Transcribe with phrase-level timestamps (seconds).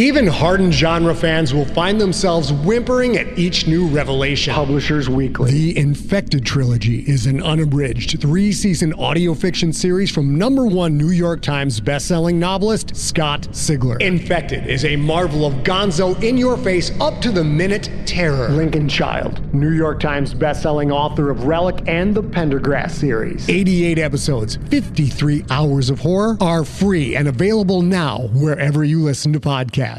[0.00, 4.54] Even hardened genre fans will find themselves whimpering at each new revelation.
[4.54, 5.50] Publishers Weekly.
[5.52, 11.10] The Infected Trilogy is an unabridged three season audio fiction series from number one New
[11.10, 14.00] York Times bestselling novelist Scott Sigler.
[14.00, 18.48] Infected is a marvel of gonzo in your face, up to the minute terror.
[18.48, 23.46] Lincoln Child, New York Times bestselling author of Relic and the Pendergast series.
[23.50, 29.40] 88 episodes, 53 hours of horror are free and available now wherever you listen to
[29.40, 29.89] podcasts.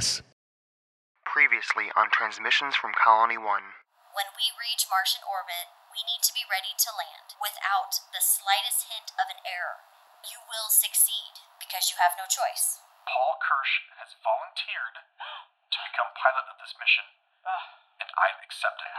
[1.28, 3.44] Previously on transmissions from Colony 1.
[3.44, 8.88] When we reach Martian orbit, we need to be ready to land without the slightest
[8.88, 9.84] hint of an error.
[10.24, 12.80] You will succeed because you have no choice.
[13.04, 14.96] Paul Kirsch has volunteered
[15.76, 17.12] to become pilot of this mission,
[17.44, 17.76] ah.
[18.00, 18.96] and I've accepted.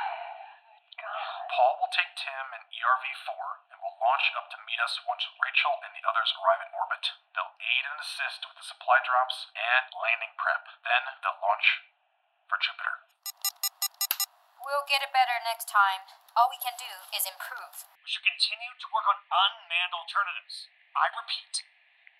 [0.98, 5.24] Paul will take Tim and ERV 4 and will launch up to meet us once
[5.40, 7.04] Rachel and the others arrive in orbit.
[7.32, 10.68] They'll aid and assist with the supply drops and landing prep.
[10.84, 11.84] Then they'll launch
[12.48, 13.04] for Jupiter.
[14.60, 16.08] We'll get it better next time.
[16.36, 17.88] All we can do is improve.
[18.00, 20.72] We should continue to work on unmanned alternatives.
[20.96, 21.64] I repeat,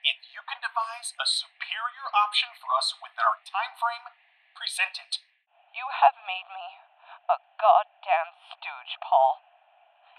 [0.04, 4.12] if you can devise a superior option for us within our time frame,
[4.56, 5.24] present it.
[5.72, 6.91] You have made me
[7.30, 9.42] a goddamn stooge, Paul.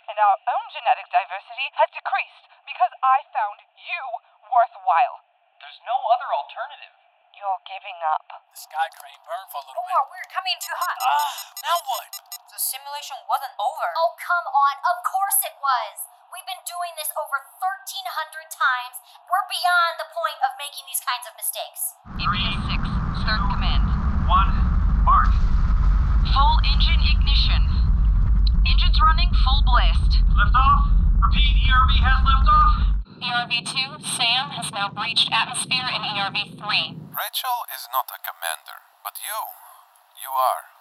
[0.08, 4.02] And our own genetic diversity has decreased because I found you
[4.52, 5.24] worthwhile.
[5.64, 6.91] There's no other alternative.
[7.34, 8.28] You're giving up.
[8.52, 10.97] The sky crane burned for a little Omar, we're coming too hot.
[11.02, 11.34] Ah,
[11.66, 12.08] now what?
[12.52, 13.90] The simulation wasn't over.
[13.97, 14.75] Oh, come on.
[14.85, 16.06] Of course it was.
[16.30, 18.06] We've been doing this over 1,300
[18.53, 18.96] times.
[19.25, 21.97] We're beyond the point of making these kinds of mistakes.
[22.22, 23.81] EPS 6, start command.
[24.30, 24.53] One,
[25.02, 25.34] mark.
[26.30, 27.66] Full engine ignition.
[28.70, 30.24] Engines running full blast.
[30.40, 30.88] Lift off.
[31.20, 32.76] Repeat, ERV has lift off.
[33.20, 33.54] ERV
[34.00, 36.64] 2, Sam has now breached atmosphere in ERV 3.
[37.12, 39.40] Rachel is not a commander, but you,
[40.16, 40.72] you are.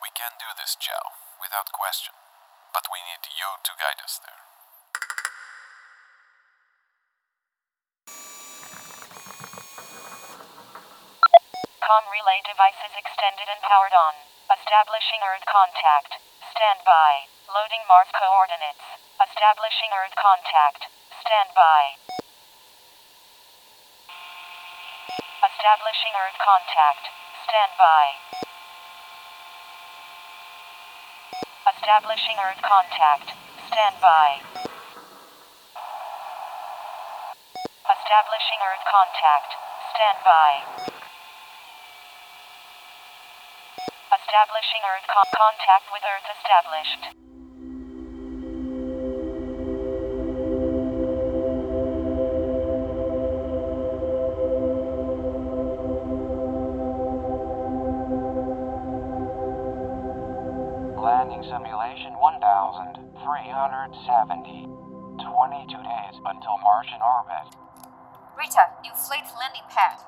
[0.00, 2.16] We can do this, Jiao, without question.
[2.72, 4.42] But we need you to guide us there.
[11.84, 14.14] Com relay devices extended and powered on.
[14.48, 16.20] Establishing Earth contact.
[16.52, 17.37] Stand by.
[17.48, 18.84] Loading Mars coordinates.
[19.16, 20.84] Establishing Earth contact.
[21.24, 21.96] Stand by.
[25.48, 27.08] Establishing Earth contact.
[27.48, 28.04] Stand by.
[31.72, 33.32] Establishing Earth contact.
[33.64, 34.44] Stand by.
[37.88, 39.50] Establishing Earth contact.
[39.96, 40.52] Stand by.
[44.12, 47.27] Establishing Earth con- contact with Earth established.
[63.68, 64.64] 1370.
[65.20, 67.52] 22 days until Martian orbit.
[68.38, 69.98] Rita, inflate landing pad.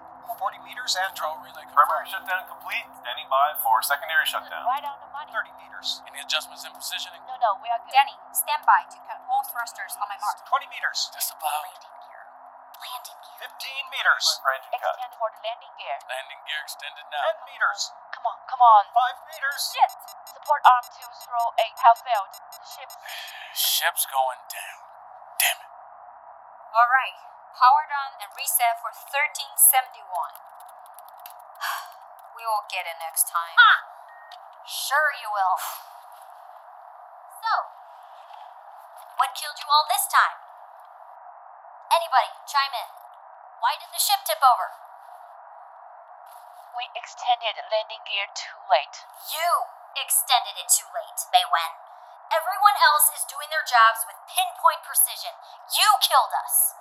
[0.40, 1.68] 40 meters and control relay.
[1.68, 2.88] Primary shutdown complete.
[3.04, 4.64] Standing by for secondary shutdown.
[4.64, 5.28] Right on the money.
[5.28, 6.00] 30 meters.
[6.08, 7.20] Any adjustments in positioning?
[7.28, 7.92] No, no, we are good.
[7.92, 10.40] Danny, stand by to cut all thrusters on my mark.
[10.48, 11.12] 20 meters.
[11.12, 11.99] Disallowed.
[12.80, 13.20] Landing gear.
[13.20, 13.60] Landing gear.
[13.60, 14.24] 15 meters.
[14.40, 14.96] Engine cut.
[14.96, 15.96] Extend toward landing gear.
[16.08, 17.20] Landing gear extended now.
[17.44, 17.92] 10 meters.
[18.16, 18.88] Come on, come on.
[18.88, 19.60] 5 meters.
[19.68, 19.92] Shit!
[20.32, 22.32] Support arm 2, throw 8 have failed.
[22.32, 22.88] The ship.
[23.52, 24.80] Ship's going down.
[25.36, 25.68] Damn it.
[26.72, 27.20] Alright.
[27.52, 30.00] Powered on and reset for 1371.
[32.36, 33.60] we will get it next time.
[34.64, 35.60] Sure you will.
[37.44, 37.52] So,
[39.20, 40.39] what killed you all this time?
[42.10, 42.90] Anybody, chime in.
[43.62, 44.66] Why did the ship tip over?
[46.74, 49.06] We extended landing gear too late.
[49.30, 51.72] You extended it too late, Mei Wen.
[52.34, 55.38] Everyone else is doing their jobs with pinpoint precision.
[55.70, 56.74] You killed us.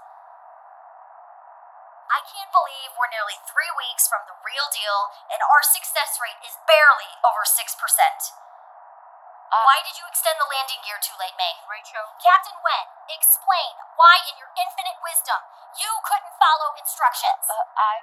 [2.09, 6.41] I can't believe we're nearly three weeks from the real deal and our success rate
[6.41, 7.53] is barely over 6%.
[7.69, 11.53] Uh, why did you extend the landing gear too late, Mei?
[11.69, 12.17] Rachel?
[12.17, 15.41] Captain Wen, explain why, in your infinite wisdom,
[15.77, 17.45] you couldn't follow instructions.
[17.49, 17.95] Uh, I.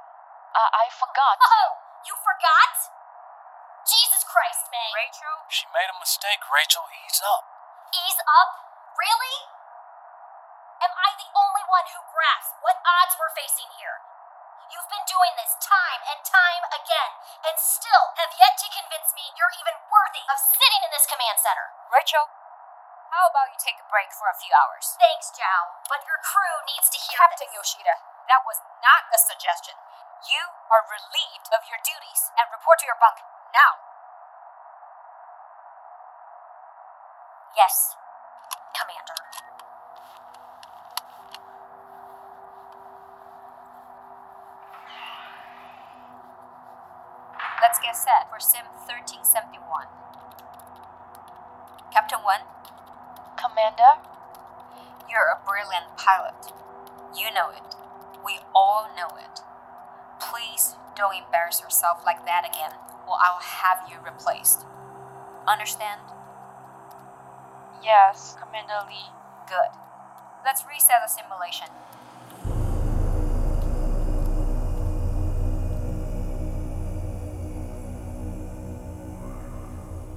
[0.56, 1.36] Uh, I forgot.
[1.44, 2.88] Oh, you forgot?
[3.84, 4.90] Jesus Christ, Mei.
[4.96, 5.46] Rachel?
[5.52, 6.88] She made a mistake, Rachel.
[7.06, 7.44] Ease up.
[7.92, 8.50] Ease up?
[8.96, 9.36] Really?
[10.80, 14.00] Am I the only one who grasps what odds we're facing here?
[14.72, 17.12] You've been doing this time and time again,
[17.46, 21.38] and still have yet to convince me you're even worthy of sitting in this command
[21.38, 21.70] center.
[21.92, 22.26] Rachel?
[23.10, 24.98] How about you take a break for a few hours?
[24.98, 27.62] Thanks, Jiao, but your crew needs to hear Captain this.
[27.62, 29.78] Yoshida, that was not a suggestion.
[30.26, 33.22] You are relieved of your duties and report to your bunk
[33.54, 33.78] now.
[37.54, 37.94] Yes,
[38.74, 39.16] Commander.
[47.62, 49.88] Let's get set for Sim 1371.
[51.94, 52.44] Captain Wen?
[53.36, 54.00] Commander?
[55.08, 56.52] You're a brilliant pilot.
[57.14, 57.76] You know it.
[58.24, 59.40] We all know it.
[60.20, 62.72] Please don't embarrass yourself like that again,
[63.06, 64.64] or I'll have you replaced.
[65.46, 66.00] Understand?
[67.82, 69.12] Yes, Commander Li.
[69.46, 69.70] Good.
[70.44, 71.68] Let's reset the simulation.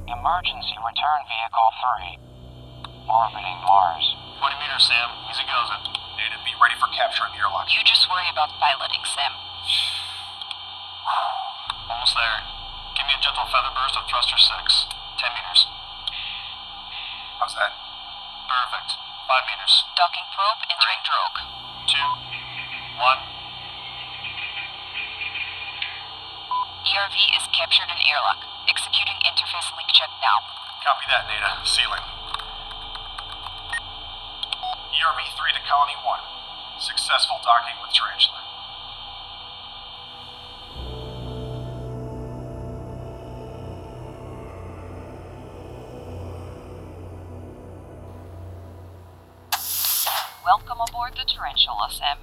[0.07, 1.69] Emergency return vehicle
[2.18, 2.28] 3
[3.09, 4.13] orbiting Mars.
[4.38, 5.09] 20 meters, Sam.
[5.25, 5.81] Easy goes it.
[6.15, 7.73] Data, be ready for capture in the airlock.
[7.73, 9.33] You just worry about piloting, Sam.
[11.89, 12.45] Almost there.
[12.94, 14.85] Give me a gentle feather burst of thruster 6.
[15.17, 15.65] 10 meters.
[17.41, 17.73] How's that?
[18.45, 18.94] Perfect.
[19.25, 19.89] 5 meters.
[19.97, 21.50] Docking probe entering drogue.
[21.89, 21.97] 2.
[21.97, 22.29] 1.
[26.89, 28.45] ERV is captured in airlock.
[28.69, 30.45] Executing interface link check now.
[30.85, 31.65] Copy that, Neda.
[31.65, 32.19] Ceiling.
[34.99, 36.19] ERV-3 to Colony 1.
[36.77, 38.43] Successful docking with Tarantula.
[50.43, 52.17] Welcome aboard the Tarantula, Sam.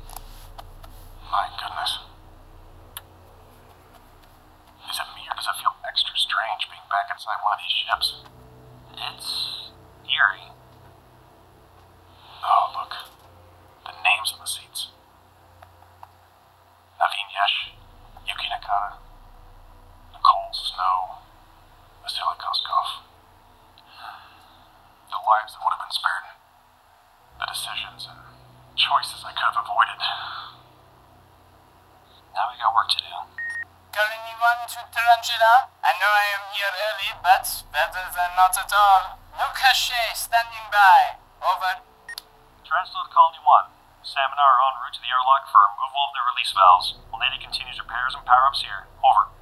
[35.26, 35.74] To Tarantula?
[35.82, 37.42] I know I am here early, but
[37.74, 39.18] better than not at all.
[39.34, 41.18] No cachet, standing by.
[41.42, 41.82] Over.
[41.82, 42.70] To
[43.10, 44.06] Colony 1.
[44.06, 46.94] Sam and I are en route to the airlock for removal of the release valves.
[47.10, 48.86] While Neda continues repairs and power-ups here.
[49.02, 49.34] Over.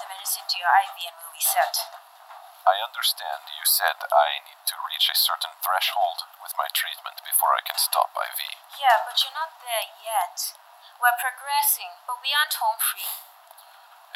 [0.00, 1.74] The medicine to your IV and we'll be set.
[2.66, 7.54] I understand you said I need to reach a certain threshold with my treatment before
[7.54, 8.40] I can stop IV.
[8.74, 10.58] Yeah, but you're not there yet.
[10.98, 13.06] We're progressing, but we aren't home free.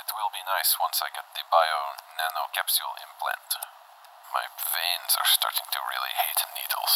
[0.02, 3.54] It will be nice once I get the bio nano capsule implant.
[4.34, 6.94] My veins are starting to really hate needles.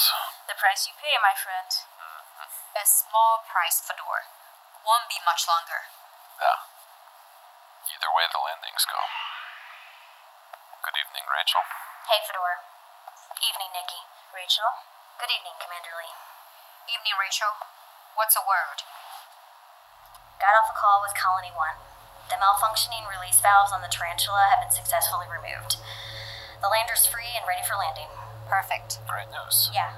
[0.50, 1.70] The price you pay, my friend.
[1.70, 2.78] Mm-hmm.
[2.78, 4.26] A small price, Fedor.
[4.82, 5.90] Won't be much longer.
[6.42, 6.73] Yeah.
[7.90, 9.00] Either way the landings go.
[10.84, 11.64] Good evening, Rachel.
[12.08, 12.64] Hey, Fedor.
[13.40, 14.00] Evening, Niki.
[14.32, 14.68] Rachel?
[15.20, 16.10] Good evening, Commander Li.
[16.88, 17.52] Evening, Rachel.
[18.16, 18.84] What's a word?
[20.40, 21.76] Got off a call with Colony 1.
[22.28, 25.76] The malfunctioning release valves on the Tarantula have been successfully removed.
[26.60, 28.08] The lander's free and ready for landing.
[28.48, 29.00] Perfect.
[29.08, 29.70] Great news.
[29.72, 29.92] Yeah.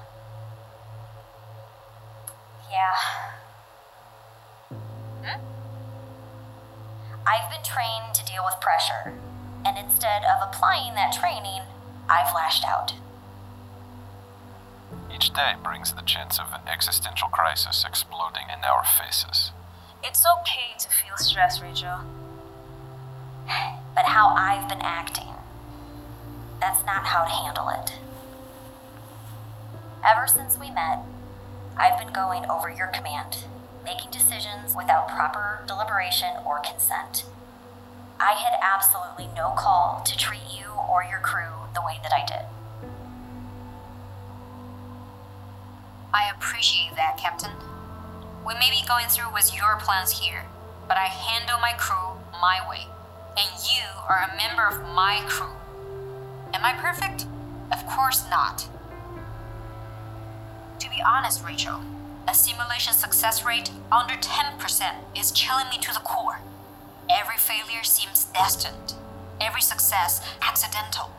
[2.71, 2.95] Yeah,
[5.23, 5.35] Yeah.
[5.35, 5.56] Hmm?
[7.27, 9.13] I've been trained to deal with pressure,
[9.65, 11.61] and instead of applying that training,
[12.07, 12.93] I've lashed out.
[15.13, 19.51] Each day brings the chance of an existential crisis exploding in our faces.
[20.01, 21.99] It's okay to feel stressed, Rachel.
[23.93, 25.33] But how I've been acting,
[26.61, 27.99] that's not how to handle it.
[30.07, 30.99] Ever since we met,
[31.75, 33.39] I've been going over your command,
[33.87, 37.23] making decisions without proper deliberation or consent.
[38.19, 42.25] I had absolutely no call to treat you or your crew the way that I
[42.25, 42.45] did.
[46.13, 47.51] I appreciate that, Captain.
[48.45, 50.43] We may be going through with your plans here,
[50.87, 52.87] but I handle my crew my way,
[53.37, 55.55] and you are a member of my crew.
[56.53, 57.25] Am I perfect?
[57.71, 58.67] Of course not.
[60.79, 61.79] To be honest, Rachel,
[62.27, 66.41] a simulation success rate under 10% is chilling me to the core.
[67.09, 68.95] Every failure seems destined,
[69.39, 71.11] every success accidental.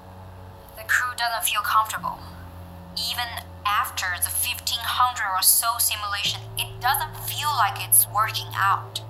[0.77, 2.19] The crew doesn't feel comfortable.
[3.11, 3.25] Even
[3.65, 9.01] after the 1500 or so simulation, it doesn't feel like it's working out.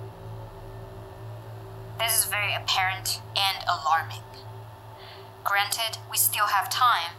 [1.99, 4.23] This is very apparent and alarming.
[5.43, 7.11] Granted, we still have time,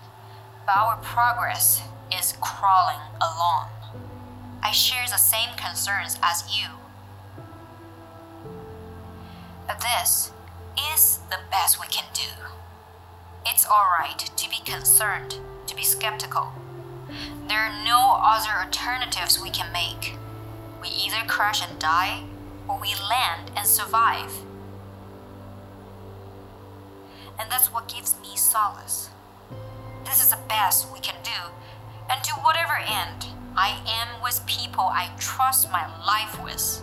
[0.64, 3.68] but our progress is crawling along.
[4.62, 6.68] I share the same concerns as you.
[9.66, 10.32] But this
[10.92, 12.30] is the best we can do.
[13.46, 15.36] It's alright to be concerned,
[15.66, 16.52] to be skeptical.
[17.48, 20.16] There are no other alternatives we can make.
[20.82, 22.24] We either crash and die,
[22.68, 24.32] or we land and survive.
[27.38, 29.08] And that's what gives me solace.
[30.04, 31.50] This is the best we can do,
[32.10, 33.26] and to whatever end,
[33.56, 36.82] I am with people I trust my life with.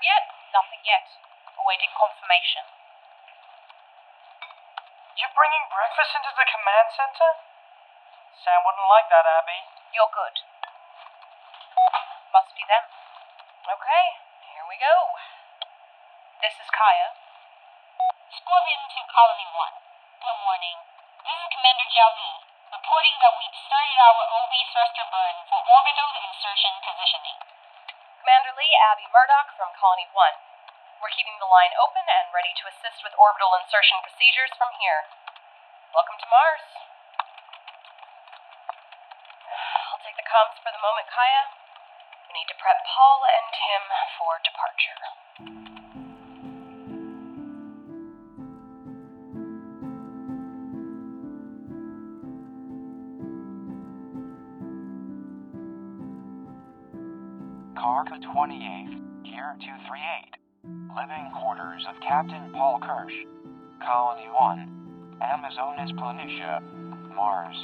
[0.00, 0.32] Any yet?
[0.56, 1.04] Nothing yet.
[1.60, 2.64] Awaiting confirmation.
[5.12, 7.30] You're bringing breakfast into the command center?
[8.32, 9.60] Sam wouldn't like that, Abby.
[9.92, 10.40] You're good.
[12.32, 12.88] Must be them.
[13.68, 14.04] Okay,
[14.56, 14.96] here we go.
[16.40, 17.12] This is Kaia.
[18.32, 19.84] Scorpion to Colony 1.
[20.24, 20.80] Good morning.
[21.28, 22.32] This is Commander Jiao Li,
[22.72, 27.49] reporting that we've started our OV thruster burn for orbital insertion positioning.
[28.20, 30.12] Commander Li, Abby Murdoch from Colony 1.
[31.00, 35.08] We're keeping the line open and ready to assist with orbital insertion procedures from here.
[35.96, 36.68] Welcome to Mars.
[39.88, 41.48] I'll take the comms for the moment, Kaia.
[42.28, 43.88] We need to prep Paul and Tim
[44.20, 45.69] for departure.
[58.10, 60.34] Karka 28, Gear 238.
[60.96, 63.12] Living quarters of Captain Paul Kirsch.
[63.84, 66.60] Colony 1, Amazonis Planitia,
[67.14, 67.56] Mars.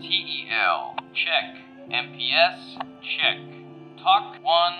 [0.00, 1.56] TEL, check.
[1.90, 2.76] MPS,
[3.16, 3.38] check.
[4.02, 4.72] Talk 1,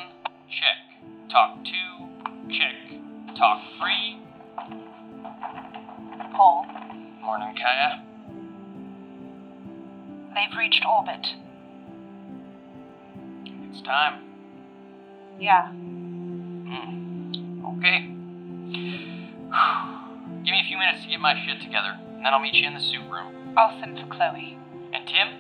[0.49, 1.31] check.
[1.31, 1.71] Talk 2,
[2.51, 3.37] check.
[3.39, 4.19] Talk 3.
[6.37, 6.67] Paul,
[7.23, 8.03] Morning, Kaia.
[10.35, 11.27] they've reached orbit.
[13.85, 14.23] Time.
[15.41, 15.73] Yeah.
[15.73, 17.65] Hmm.
[17.79, 17.99] Okay.
[20.45, 22.67] Give me a few minutes to get my shit together, and then I'll meet you
[22.67, 23.55] in the soup room.
[23.57, 24.59] I'll send for Chloe.
[24.93, 25.39] And Tim?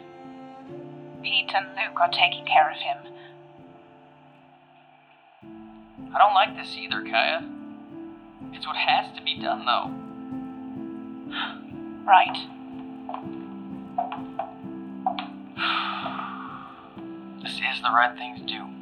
[1.22, 3.12] Pete and Luc are taking care of him.
[6.14, 7.49] I don't like this either, Kaia.
[8.52, 9.90] It's what has to be done, though.
[12.04, 12.37] Right.
[17.83, 18.82] The right thing to do.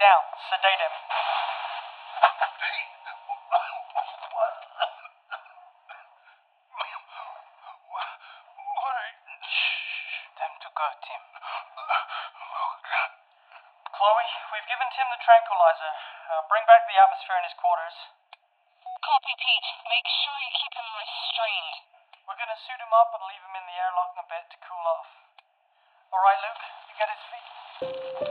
[0.00, 0.94] Sedate him.
[10.40, 11.22] Time to go, Tim.
[13.92, 15.92] Chloe, we've given Tim the tranquilizer.
[16.32, 17.92] Uh, bring back the atmosphere in his quarters.
[19.04, 19.68] Copy, Pete.
[19.84, 21.76] Make sure you keep him restrained.
[22.24, 24.56] We're gonna suit him up and leave him in the airlock in a bit to
[24.64, 25.12] cool off.
[26.08, 26.56] Alright, Luc,
[26.88, 28.29] you get his feet.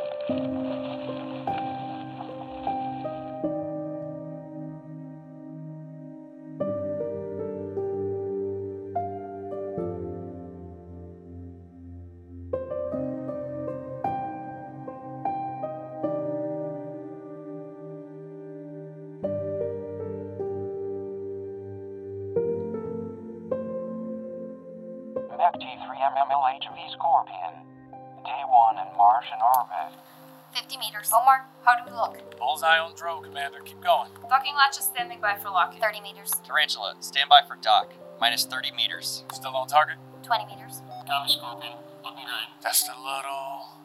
[33.60, 34.10] Drone, Keep going.
[34.30, 35.80] Docking latches standing by for lock.
[35.80, 36.34] 30 meters.
[36.46, 37.94] Tarantula, stand by for dock.
[38.20, 39.24] Minus 30 meters.
[39.34, 39.98] Still on target?
[40.24, 40.82] 20 meters.
[41.08, 41.74] Copy, Scorpion.
[42.04, 42.62] Looking great.
[42.62, 43.80] Just a little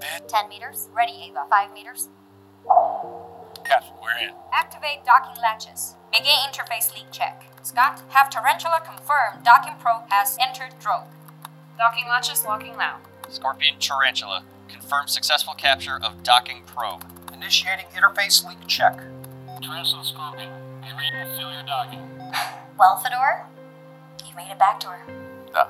[0.00, 0.28] bit.
[0.28, 0.88] 10 meters.
[0.94, 1.44] Ready, Ava.
[1.48, 2.08] 5 meters.
[3.64, 4.34] Captain, we're in.
[4.52, 5.96] Activate docking latches.
[6.12, 7.44] Begin interface leak check.
[7.62, 11.08] Scott, have Tarantula confirm docking probe has entered drogue.
[11.76, 12.98] Docking latches locking now.
[13.28, 17.04] Scorpion Tarantula, confirm successful capture of docking probe.
[17.36, 18.96] Initiating interface leak check.
[19.62, 20.48] Tarantula, Scorpion.
[20.80, 22.00] Be reading and fill your docking.
[22.78, 23.46] Well, Fedor,
[24.28, 25.00] you made it back to her.
[25.52, 25.66] Duh.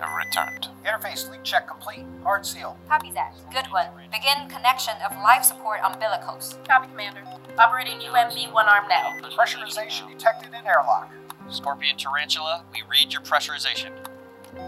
[0.00, 0.68] I've returned.
[0.84, 2.04] Interface leak check complete.
[2.22, 2.76] Hard seal.
[2.88, 3.34] Copy that.
[3.52, 3.86] Good one.
[4.12, 6.62] Begin connection of life support umbilicals.
[6.68, 7.22] Copy, Commander.
[7.58, 9.12] Operating UMB one arm now.
[9.36, 11.10] Pressurization detected in airlock.
[11.48, 13.92] Scorpion Tarantula, we read your pressurization.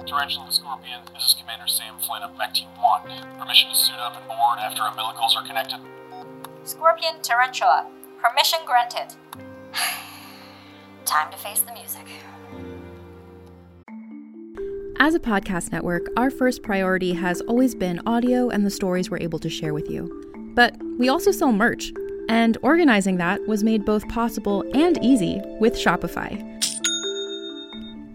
[0.06, 1.00] Tarantula, Scorpion.
[1.14, 3.38] This is Commander Sam Flynn of Mech Team 1.
[3.38, 5.80] Permission to suit up and board after umbilicals are connected.
[6.66, 7.86] Scorpion Tarantula.
[8.20, 9.14] Permission granted.
[11.04, 12.04] Time to face the music.
[14.98, 19.20] As a podcast network, our first priority has always been audio and the stories we're
[19.20, 20.10] able to share with you.
[20.56, 21.92] But we also sell merch,
[22.28, 26.55] and organizing that was made both possible and easy with Shopify.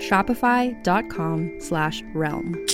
[0.00, 2.66] Shopify.com slash realm.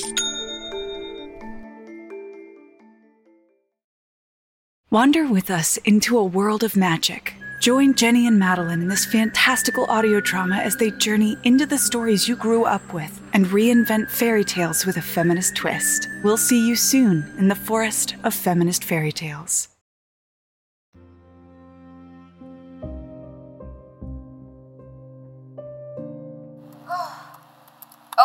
[4.90, 7.34] Wander with us into a world of magic.
[7.60, 12.28] Join Jenny and Madeline in this fantastical audio drama as they journey into the stories
[12.28, 16.08] you grew up with and reinvent fairy tales with a feminist twist.
[16.22, 19.68] We'll see you soon in the forest of feminist fairy tales.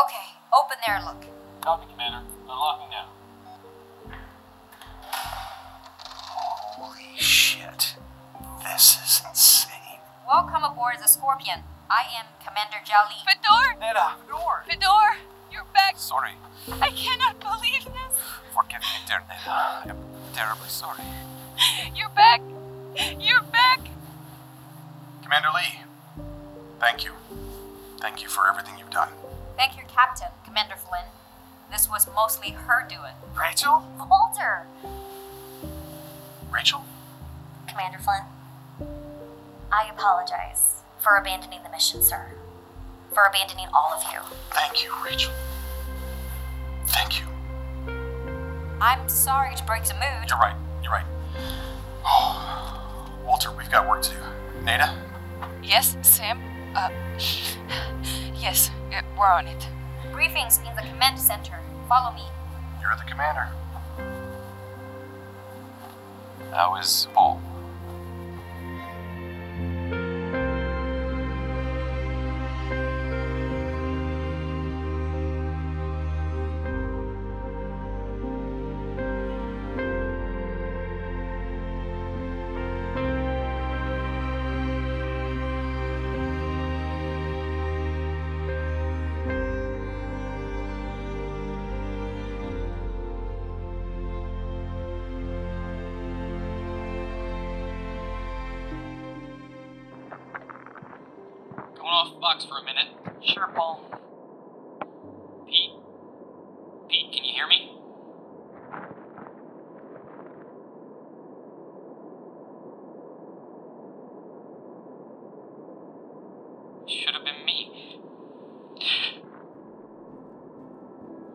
[0.04, 1.26] Okay, open there and look.
[1.62, 2.22] Copy, Commander.
[2.50, 3.06] Unlocking now.
[6.80, 7.96] Holy shit.
[8.64, 10.00] This is insane.
[10.28, 11.60] Welcome aboard the Scorpion.
[11.90, 13.16] I am Commander Jiao Li.
[13.28, 13.78] Fedor!
[13.80, 14.64] Neda, Fedor!
[14.68, 15.18] Fedor!
[15.52, 15.98] You're back!
[15.98, 16.32] Sorry.
[16.82, 18.18] I cannot believe this!
[18.56, 19.92] Forgive me, dear Neda.
[19.92, 19.98] I'm
[20.34, 21.04] terribly sorry.
[21.96, 22.42] You're back!
[23.20, 23.82] You're back!
[25.22, 25.82] Commander Li,
[26.80, 27.12] thank you.
[28.00, 29.10] Thank you for everything you've done.
[29.62, 31.06] Thank your captain, Commander Flynn.
[31.70, 33.14] This was mostly her doing.
[33.40, 33.86] Rachel?
[34.10, 34.66] Walter!
[36.50, 36.84] Rachel?
[37.70, 38.24] Commander Flynn,
[39.72, 42.32] I apologize for abandoning the mission, sir.
[43.14, 44.22] For abandoning all of you.
[44.50, 45.32] Thank you, Rachel.
[46.88, 47.28] Thank you.
[48.82, 50.28] I'm sorry to break the mood.
[50.28, 50.56] You're right.
[50.82, 51.06] You're right.
[52.04, 54.18] Oh, Walter, we've got work to do.
[54.64, 54.92] Neda?
[55.62, 56.42] Yes, Sam?
[56.76, 56.90] Uh,
[58.34, 58.72] yes,
[59.22, 59.68] we're on it.
[60.06, 61.60] Briefings in the command center.
[61.88, 62.24] Follow me.
[62.82, 63.50] You're the commander.
[66.52, 67.40] How is Paul?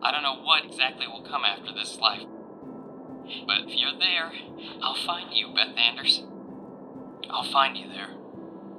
[0.07, 2.21] I don't know what exactly will come after this life.
[3.45, 4.31] But if you're there,
[4.81, 6.23] I'll find you, Beth Anders.
[7.29, 8.11] I'll find you there.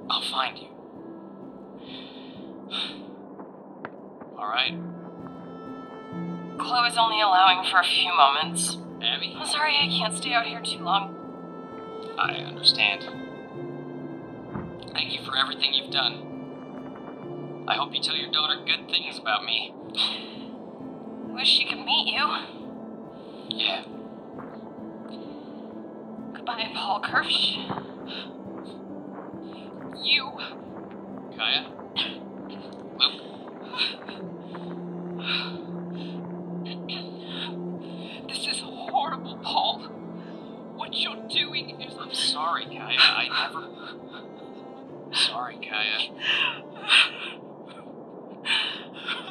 [0.09, 0.69] I'll find you.
[4.39, 4.73] Alright.
[6.57, 8.77] Chloe's only allowing for a few moments.
[9.03, 9.35] Abby?
[9.37, 11.15] I'm sorry I can't stay out here too long.
[12.17, 13.03] I understand.
[14.93, 17.65] Thank you for everything you've done.
[17.67, 19.75] I hope you tell your daughter good things about me.
[21.39, 22.27] Wish she could meet you.
[23.47, 23.83] Yeah.
[26.33, 27.55] Goodbye, Paul Kirsch.
[30.03, 30.31] You.
[31.37, 31.63] Kaia?
[32.99, 33.13] Luc?
[38.27, 39.79] This is horrible, Paul.
[40.75, 41.93] What you're doing is.
[41.97, 42.97] I'm sorry, Kaia.
[42.99, 45.15] I never.
[45.15, 46.11] Sorry, Kaia.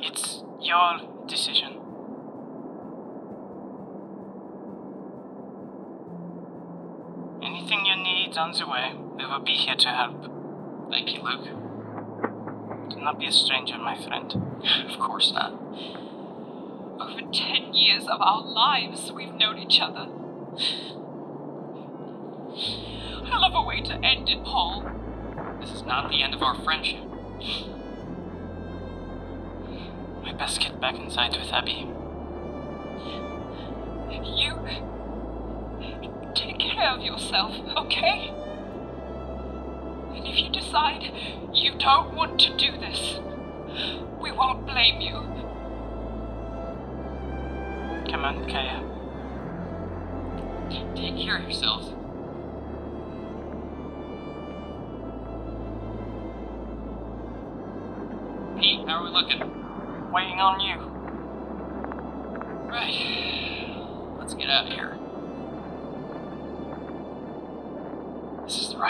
[0.00, 1.77] It's your decision.
[8.38, 10.30] Anything you need on the way, we will be here to help.
[10.90, 11.44] Thank you, Luc.
[12.90, 14.32] Do not be a stranger, my friend.
[14.88, 15.52] Of course not.
[17.00, 20.06] Over ten years of our lives, we've known each other.
[23.30, 24.84] I love a way to end it, Paul.
[25.60, 27.04] This is not the end of our friendship.
[30.24, 31.88] I best get back inside with Abby.
[34.24, 34.58] You.
[36.78, 38.32] Care of yourself, okay?
[40.14, 41.10] And if you decide
[41.52, 43.18] you don't want to do this,
[44.22, 45.14] we won't blame you.
[48.08, 48.84] Come on, Kaia.
[50.94, 51.88] Take care of yourselves.
[58.60, 60.12] Pete, how are we looking?
[60.12, 60.76] Waiting on you.
[62.70, 64.20] Right.
[64.20, 64.97] Let's get out of here.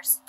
[0.00, 0.24] Procedures.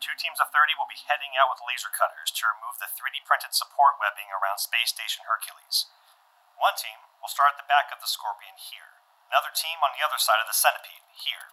[0.00, 3.20] Two teams of 30 will be heading out with laser cutters to remove the 3D
[3.28, 5.92] printed support webbing around Space Station Hercules.
[6.56, 10.00] One team will start at the back of the Scorpion here, another team on the
[10.00, 11.52] other side of the Centipede here.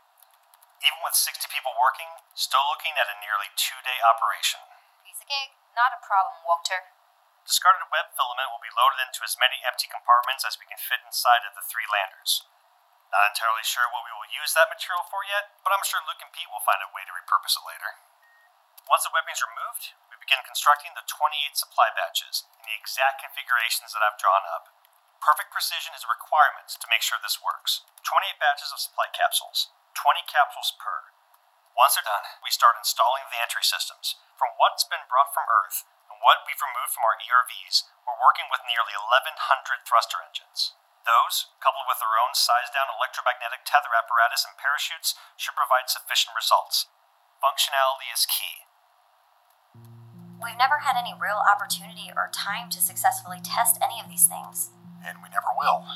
[0.80, 4.63] Even with 60 people working, still looking at a nearly two day operation.
[5.04, 5.60] Piece of cake.
[5.76, 6.95] Not a problem, Walter.
[7.43, 11.04] Discarded web filament will be loaded into as many empty compartments as we can fit
[11.04, 12.47] inside of the three landers.
[13.08, 16.20] Not entirely sure what we will use that material for yet, but I'm sure Luc
[16.20, 18.04] and Pete will find a way to repurpose it later.
[18.88, 23.24] Once the webbing is removed, we begin constructing the 28 supply batches in the exact
[23.24, 24.72] configurations that I've drawn up.
[25.24, 27.84] Perfect precision is a requirement to make sure this works.
[28.08, 31.12] 28 batches of supply capsules, 20 capsules per.
[31.76, 34.20] Once they're done, we start installing the entry systems.
[34.39, 38.48] From what's been brought from Earth and what we've removed from our ERVs, we're working
[38.48, 40.78] with nearly 1,100 thruster engines.
[41.08, 46.36] Those, coupled with their own sized down electromagnetic tether apparatus and parachutes, should provide sufficient
[46.36, 46.91] results.
[47.39, 48.67] Functionality is key.
[50.43, 54.76] We've never had any real opportunity or time to successfully test any of these things.
[55.00, 55.88] And we never will.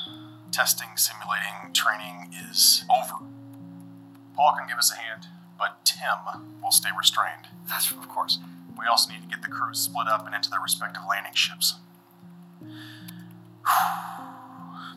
[0.48, 3.20] Testing, simulating, training is over.
[4.34, 7.52] Paul can give us a hand, but Tim will stay restrained.
[7.68, 8.38] That's of course.
[8.78, 11.76] We also need to get the crews split up and into their respective landing ships.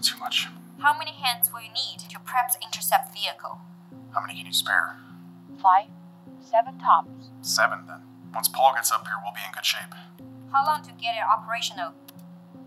[0.02, 0.48] Too much.
[0.80, 3.60] How many hands will you need to prep the intercept vehicle?
[4.13, 4.98] How many can you spare?
[5.62, 5.88] Five,
[6.41, 7.30] seven tops.
[7.41, 8.02] Seven, then.
[8.34, 9.93] Once Paul gets up here, we'll be in good shape.
[10.52, 11.93] How long to get it operational?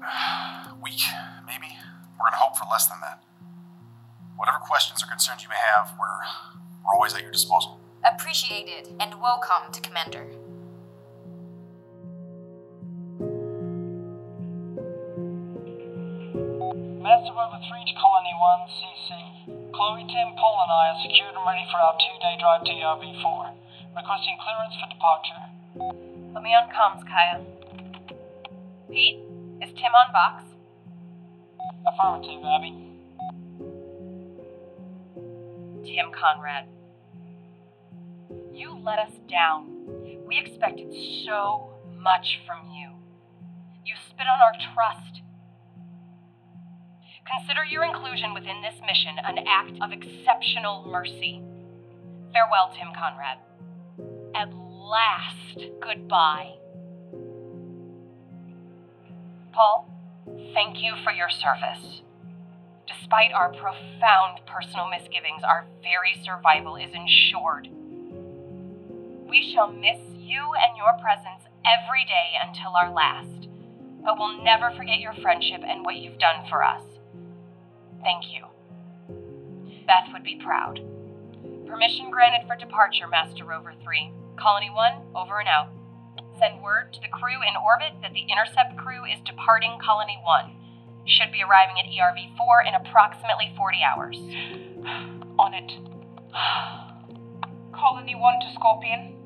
[0.82, 1.02] Week,
[1.46, 1.76] maybe?
[2.18, 3.22] We're gonna hope for less than that.
[4.36, 6.06] Whatever questions or concerns you may have, we're,
[6.84, 7.80] we're always at your disposal.
[8.04, 10.26] Appreciated and welcome to Commander.
[17.38, 19.70] Rover 3 to Colony 1, CC.
[19.70, 22.72] Chloe, Tim, Paul, and I are secured and ready for our two day drive to
[22.74, 23.54] ERV 4.
[23.94, 25.46] Requesting clearance for departure.
[26.34, 27.46] Let me on comms, Kaia.
[28.90, 29.22] Pete,
[29.62, 30.42] is Tim on Vox?
[31.86, 32.74] Affirmative, Abby.
[35.86, 36.66] Tim Conrad.
[38.52, 40.26] You let us down.
[40.26, 40.92] We expected
[41.24, 41.70] so
[42.02, 42.90] much from you.
[43.86, 45.22] You spit on our trust.
[47.30, 51.42] Consider your inclusion within this mission an act of exceptional mercy.
[52.32, 53.38] Farewell, Tim Conrad.
[54.34, 56.54] At last, goodbye.
[59.52, 59.90] Paul,
[60.54, 62.02] thank you for your service.
[62.86, 67.68] Despite our profound personal misgivings, our very survival is ensured.
[69.28, 73.48] We shall miss you and your presence every day until our last,
[74.04, 76.82] but we'll never forget your friendship and what you've done for us.
[78.02, 78.46] Thank you.
[79.86, 80.80] Beth would be proud.
[81.66, 84.12] Permission granted for departure, Master Rover 3.
[84.36, 85.68] Colony 1, over and out.
[86.38, 90.52] Send word to the crew in orbit that the intercept crew is departing Colony 1.
[91.06, 94.16] Should be arriving at ERV 4 in approximately 40 hours.
[95.38, 95.72] On it.
[97.72, 99.17] Colony 1 to Scorpion.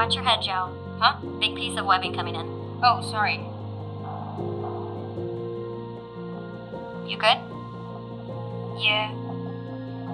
[0.00, 0.70] Watch your head, Joe.
[0.98, 1.20] Huh?
[1.40, 2.46] Big piece of webbing coming in.
[2.82, 3.36] Oh, sorry.
[7.06, 7.36] You good?
[8.82, 9.12] Yeah.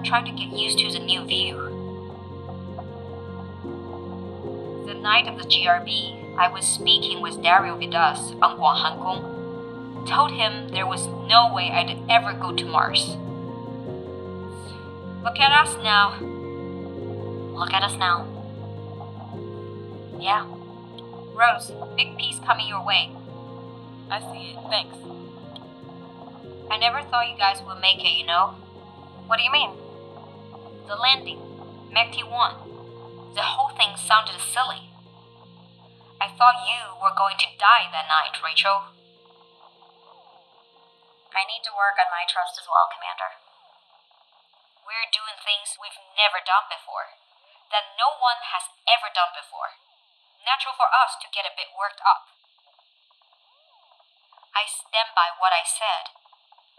[0.03, 1.55] Trying to get used to the new view.
[4.87, 10.05] The night of the GRB, I was speaking with Dario Vidas on Guanghan Gong.
[10.05, 13.15] Told him there was no way I'd ever go to Mars.
[15.23, 16.19] Look at us now.
[17.55, 18.36] Look at us now.
[20.27, 20.43] Yeah.
[21.39, 23.15] Rose, big piece coming your way.
[24.11, 24.59] I see it.
[24.67, 24.99] Thanks.
[26.67, 28.59] I never thought you guys would make it, you know?
[29.31, 29.71] What do you mean?
[30.83, 31.39] The landing,
[31.95, 33.39] Mech Team 1.
[33.39, 34.91] The whole thing sounded silly.
[36.19, 38.91] I thought you were going to die that night, Rachel.
[41.31, 43.31] I need to work on my trust as well, Commander.
[44.83, 47.15] We're doing things we've never done before,
[47.71, 49.86] that no one has ever done before
[50.47, 52.31] natural for us to get a bit worked up.
[54.55, 56.15] I stand by what I said.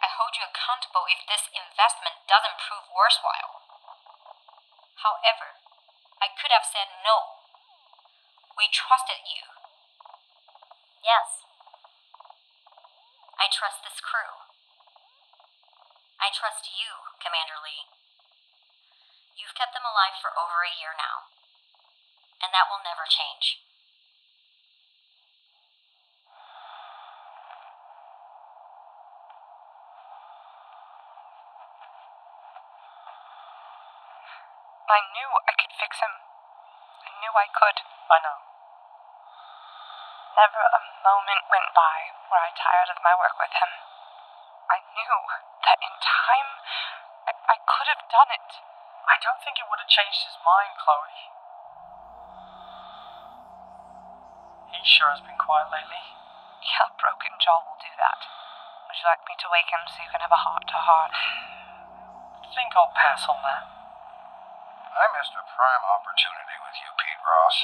[0.01, 3.61] I hold you accountable if this investment doesn't prove worthwhile.
[5.05, 5.61] However,
[6.17, 7.45] I could have said no.
[8.57, 9.45] We trusted you.
[11.05, 11.45] Yes.
[13.37, 14.49] I trust this crew.
[16.19, 17.85] I trust you, Commander Li.
[19.37, 21.28] You've kept them alive for over a year now
[22.43, 23.63] and that will never change.
[34.89, 36.15] I knew I could fix him.
[37.05, 37.79] I knew I could.
[38.09, 38.39] I know.
[40.39, 43.69] Never a moment went by where I tired of my work with him.
[44.71, 45.17] I knew
[45.67, 46.51] that in time
[47.29, 48.49] I, I could have done it.
[49.05, 51.38] I don't think it would have changed his mind, Chloe.
[54.79, 55.99] He sure has been quiet lately.
[56.63, 58.23] Yeah, broken jaw will do that.
[58.87, 61.11] Would you like me to wake him so you can have a heart to heart?
[61.11, 63.67] I think I'll pass on that.
[64.95, 67.57] I missed a prime opportunity with you, Pete Ross.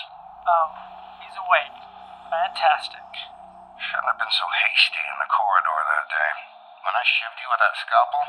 [0.43, 0.69] Oh,
[1.23, 1.79] he's awake.
[2.35, 3.07] Fantastic.
[3.79, 6.31] Shouldn't have been so hasty in the corridor that day.
[6.83, 8.27] When I shivved you with that scalpel,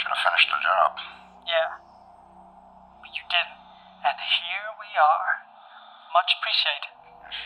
[0.00, 0.96] should have finished the job.
[1.44, 1.76] Yeah.
[3.04, 3.60] But you didn't.
[4.08, 5.44] And here we are.
[6.16, 6.99] Much appreciated.
[7.30, 7.38] We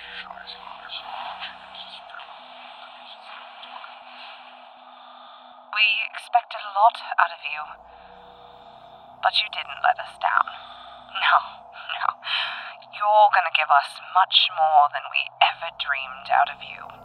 [6.08, 7.60] expected a lot out of you,
[9.20, 10.48] but you didn't let us down.
[11.20, 11.36] No,
[12.00, 12.16] no.
[12.96, 17.03] You're gonna give us much more than we ever dreamed out of you.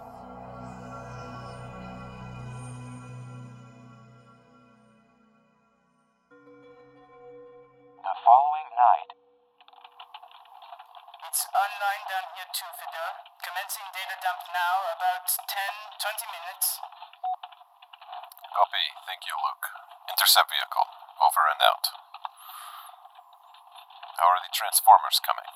[24.59, 25.47] Transformers coming?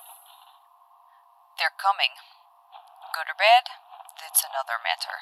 [1.59, 2.15] They're coming.
[3.13, 3.67] Good or bad,
[4.15, 5.19] that's another matter.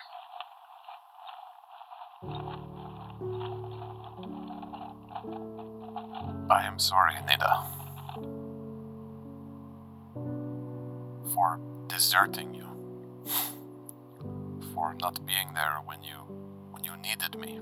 [6.52, 7.66] I am sorry, Neda.
[11.34, 12.68] For deserting you.
[14.76, 16.18] For not being there when you
[16.70, 17.60] when you needed me.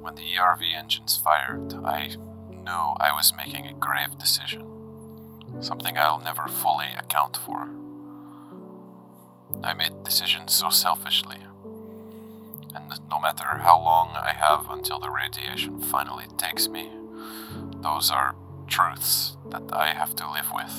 [0.00, 2.16] When the ERV engines fired, I
[2.70, 4.64] knew I was making a grave decision.
[5.60, 7.68] Something I'll never fully account for.
[9.64, 11.38] I made decisions so selfishly.
[12.74, 16.88] And no matter how long I have until the radiation finally takes me,
[17.82, 18.36] those are
[18.68, 20.74] truths that I have to live with.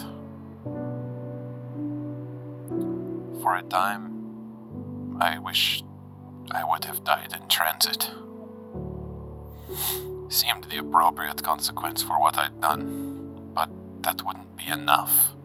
[3.41, 4.03] For a time,
[5.19, 5.83] I wish
[6.51, 8.11] I would have died in transit.
[10.31, 13.69] Seemed the appropriate consequence for what I'd done, but
[14.01, 15.35] that wouldn't be enough.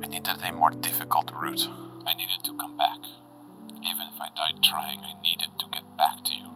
[0.00, 1.68] I needed a more difficult route.
[2.06, 3.00] I needed to come back.
[3.78, 6.50] Even if I died trying, I needed to get back to you.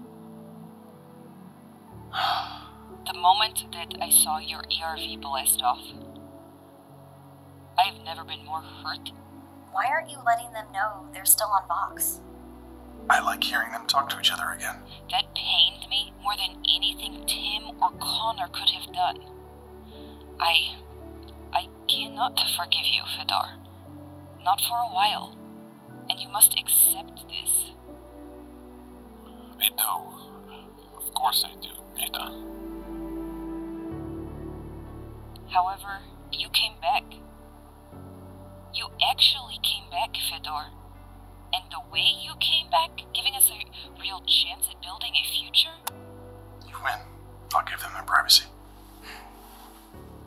[3.13, 5.85] The moment that I saw your ERV blast off,
[7.77, 9.11] I've never been more hurt.
[9.73, 12.21] Why aren't you letting them know they're still on Vox?
[13.11, 14.77] I like hearing them talk to each other again.
[15.11, 19.19] That pained me more than anything Tim or Connor could have done.
[20.39, 20.77] I.
[21.53, 23.59] I cannot forgive you, Fedor.
[24.45, 25.37] Not for a while.
[26.09, 27.73] And you must accept this.
[29.61, 30.97] I do.
[30.97, 32.31] Of course I do, Neda.
[35.51, 35.99] However,
[36.31, 37.03] you came back.
[38.73, 40.80] You actually came back, Fedor.
[41.53, 43.65] And the way you came back, giving us a
[44.01, 45.75] real chance at building a future?
[46.67, 47.01] You win.
[47.55, 48.45] I'll give them their privacy.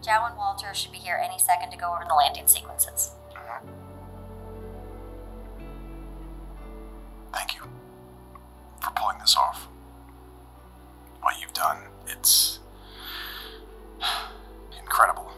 [0.03, 3.12] Joe and Walter should be here any second to go over the landing sequences.
[3.31, 3.67] Mm-hmm.
[7.33, 7.62] Thank you
[8.81, 9.67] for pulling this off.
[11.21, 12.59] What you've done, it's
[14.79, 15.31] incredible.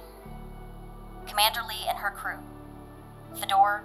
[1.27, 2.37] Commander Li and her crew,
[3.39, 3.83] Fedor,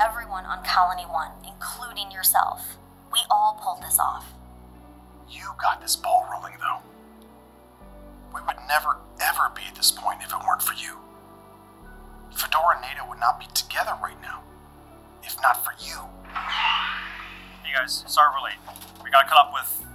[0.00, 2.78] everyone on Colony 1, including yourself,
[3.12, 4.32] we all pulled this off.
[5.28, 6.80] You got this ball rolling, though.
[8.34, 10.96] We would never, ever be at this point if it weren't for you.
[12.32, 14.42] Fedor and Neda would not be together right now
[15.22, 15.98] if not for you.
[17.62, 18.58] Hey guys, sorry we're late.
[19.04, 19.86] We got caught up with.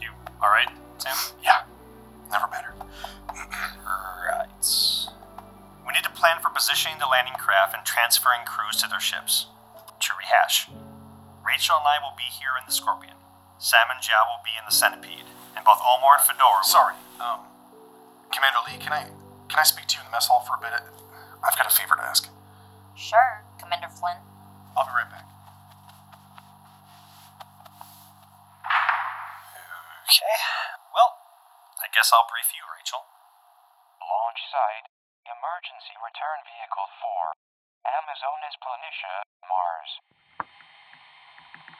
[0.00, 0.08] You
[0.42, 0.68] alright,
[0.98, 1.14] Sam?
[1.42, 1.62] Yeah,
[6.58, 9.46] positioning the landing craft and transferring crews to their ships.
[10.02, 10.66] To rehash,
[11.46, 13.14] Rachel and I will be here in the Scorpion.
[13.62, 16.66] Sam and Jiao will be in the Centipede, and both Omar and Fedor.
[16.66, 17.46] Sorry, um,
[18.34, 19.06] Commander Li, can I
[19.46, 20.74] can I speak to you in the mess hall for a bit?
[21.46, 22.26] I've got a favor to ask.
[22.98, 24.18] Sure, Commander Flynn.
[24.74, 25.30] I'll be right back.
[30.10, 30.38] Okay.
[30.90, 31.22] Well,
[31.78, 33.06] I guess I'll brief you, Rachel.
[34.02, 34.90] launch site,
[35.28, 37.36] emergency return vehicle 4,
[37.84, 39.90] Amazonis Planitia, Mars.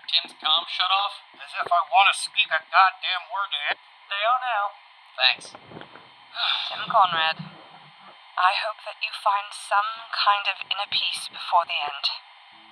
[0.09, 1.21] Tim's comm shut off?
[1.37, 3.79] As if I want to speak a goddamn word to it.
[4.09, 4.65] They are now.
[5.17, 5.47] Thanks.
[6.73, 7.37] Tim Conrad,
[8.39, 12.07] I hope that you find some kind of inner peace before the end,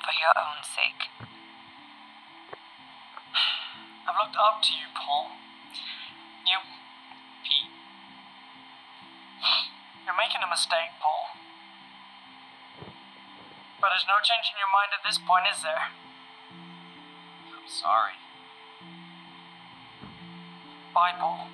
[0.01, 1.13] for your own sake.
[4.07, 5.37] I've looked up to you, Paul.
[6.47, 6.63] You.
[7.45, 7.75] Pete.
[10.07, 11.35] You're making a mistake, Paul.
[13.83, 15.91] But there's no changing your mind at this point, is there?
[17.51, 18.15] I'm sorry.
[20.95, 21.51] Bye, Paul.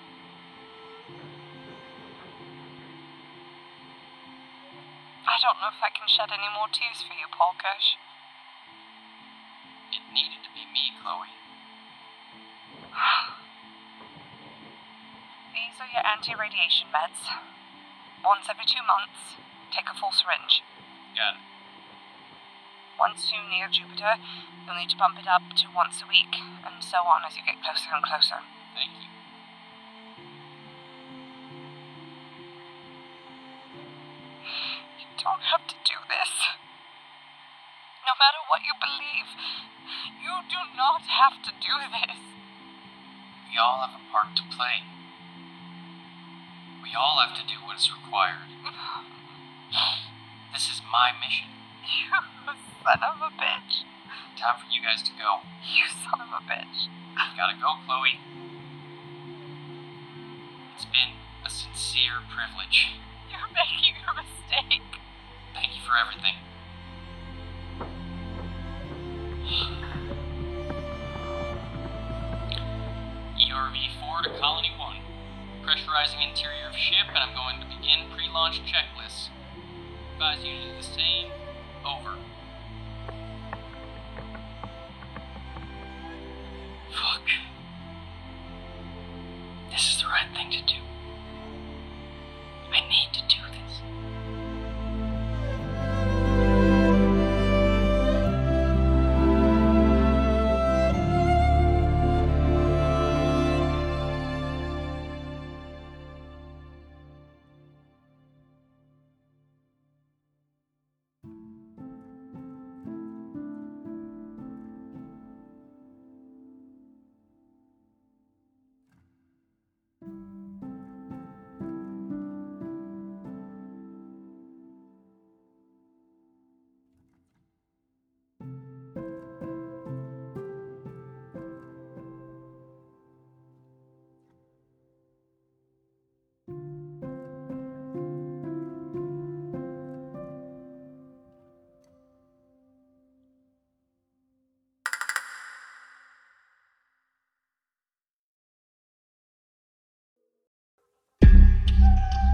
[5.24, 7.96] I don't know if I can shed any more tears for you, Paul Kirsch.
[9.96, 11.32] It needed to be me, Chloe.
[15.56, 17.32] These are your anti radiation meds.
[18.24, 19.36] Once every two months,
[19.74, 20.62] take a full syringe.
[21.14, 21.44] Got it.
[22.98, 24.22] Once you near Jupiter,
[24.64, 27.42] you'll need to bump it up to once a week, and so on as you
[27.42, 28.46] get closer and closer.
[28.78, 29.10] Thank you.
[35.02, 36.30] You don't have to do this.
[38.06, 39.34] No matter what you believe,
[40.22, 42.18] you do not have to do this.
[43.50, 44.91] We all have a part to play.
[46.82, 48.50] We all have to do what is required.
[50.52, 51.48] This is my mission.
[51.86, 52.10] You
[52.84, 53.86] son of a bitch.
[54.36, 55.46] Time for you guys to go.
[55.62, 56.90] You son of a bitch.
[57.36, 58.18] Gotta go, Chloe.
[60.74, 61.14] It's been
[61.46, 62.98] a sincere privilege.
[63.30, 64.82] You're making a mistake.
[65.54, 66.36] Thank you for everything.
[73.38, 74.81] ERV 4 to Colony 1.
[75.62, 79.28] Pressurizing interior of ship, and I'm going to begin pre launch checklists.
[80.14, 81.30] Advise you to do the same.
[81.86, 82.16] Over.
[86.90, 87.22] Fuck.
[89.70, 90.91] This is the right thing to do.